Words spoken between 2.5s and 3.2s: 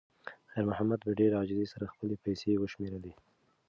وشمېرلې.